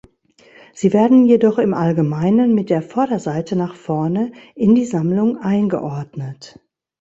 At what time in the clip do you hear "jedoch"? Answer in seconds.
1.27-1.59